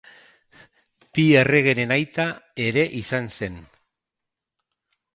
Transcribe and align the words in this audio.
Bi 1.17 1.25
erregeren 1.43 1.95
aita 1.97 2.27
ere 2.67 2.89
izan 3.03 3.31
zen. 3.39 3.63